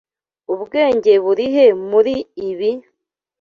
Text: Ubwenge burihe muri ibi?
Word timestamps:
Ubwenge 0.53 1.13
burihe 1.23 1.65
muri 1.89 2.13
ibi? 2.49 2.71